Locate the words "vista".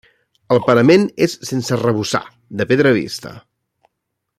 3.01-3.39